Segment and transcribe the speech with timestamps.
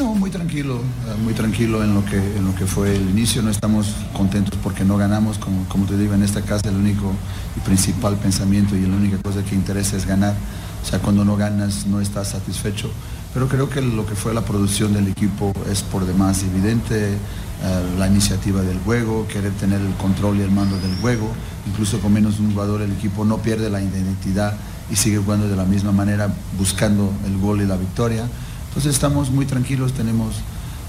[0.00, 3.42] No, muy tranquilo, eh, muy tranquilo en lo que, en lo que fue el inicio.
[3.42, 7.12] No estamos contentos porque no ganamos, como, como te digo, en esta casa el único
[7.54, 10.34] y principal pensamiento y la única cosa que interesa es ganar.
[10.82, 12.90] O sea, cuando no ganas no estás satisfecho.
[13.34, 17.12] Pero creo que lo que fue la producción del equipo es por demás evidente.
[17.12, 17.18] Eh,
[17.98, 21.30] la iniciativa del juego, querer tener el control y el mando del juego.
[21.66, 24.54] Incluso con menos un jugador el equipo no pierde la identidad
[24.90, 28.26] y sigue jugando de la misma manera, buscando el gol y la victoria.
[28.70, 30.36] Entonces estamos muy tranquilos, tenemos,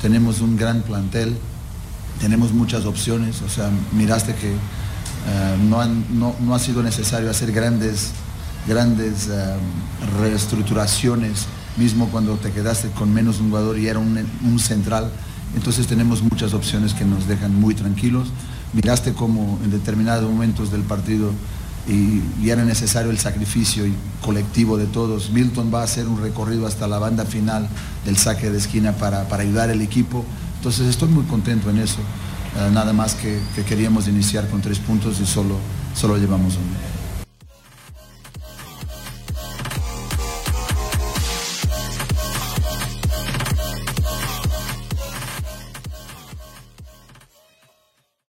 [0.03, 1.35] tenemos un gran plantel,
[2.19, 5.83] tenemos muchas opciones, o sea, miraste que eh, no,
[6.39, 8.11] no, ha sido necesario hacer grandes,
[8.67, 9.55] grandes eh,
[10.19, 15.09] reestructuraciones, mismo cuando te quedaste con menos un jugador y era un, un central.
[15.55, 18.27] Entonces tenemos muchas opciones que nos dejan muy tranquilos.
[18.73, 21.31] Miraste cómo en determinados momentos del partido
[21.87, 23.85] y, era necesario el sacrificio
[24.21, 25.31] colectivo de todos.
[25.31, 27.67] Milton va a hacer un recorrido hasta la banda final
[28.05, 30.25] del saque de esquina para, ayudar al equipo.
[30.57, 31.99] Entonces estoy muy contento en eso.
[32.57, 35.55] Eh, nada más que, que, queríamos iniciar con tres puntos y solo,
[35.95, 36.90] solo llevamos uno.